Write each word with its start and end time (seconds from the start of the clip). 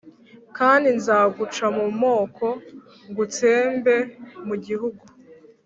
kandi 0.57 0.87
nzaguca 0.97 1.65
mu 1.77 1.85
moko 2.01 2.47
ngutsembe 3.09 3.95
mugihugu 4.47 5.03